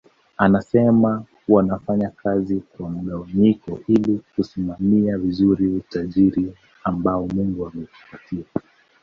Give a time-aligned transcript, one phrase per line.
[0.37, 8.45] Anasema wanafanya kazi kwa mgawanyiko ili kusimamia vizuri utajiri ambao Mungu ametupatia